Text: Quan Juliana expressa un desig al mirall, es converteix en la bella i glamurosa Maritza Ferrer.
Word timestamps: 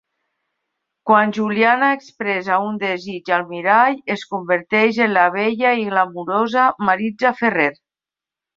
Quan 1.09 1.33
Juliana 1.37 1.89
expressa 1.97 2.57
un 2.69 2.79
desig 2.85 3.29
al 3.37 3.45
mirall, 3.51 3.99
es 4.17 4.25
converteix 4.33 5.01
en 5.07 5.15
la 5.19 5.29
bella 5.39 5.75
i 5.83 5.87
glamurosa 5.93 6.65
Maritza 6.91 7.35
Ferrer. 7.45 7.71